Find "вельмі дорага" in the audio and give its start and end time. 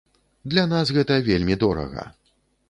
1.29-2.09